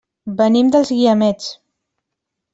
Venim 0.39 0.71
dels 0.75 0.93
Guiamets. 0.95 1.53